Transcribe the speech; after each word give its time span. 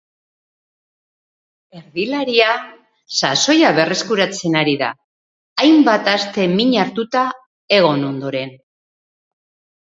Erdilaria 1.79 2.47
sasoia 3.19 3.69
berreskuratzen 3.81 4.57
ari 4.63 4.73
da, 4.83 4.87
hainbat 5.65 6.11
aste 6.15 6.49
min 6.55 6.75
hartuta 6.87 7.25
egon 7.79 8.09
ondoren. 8.09 8.57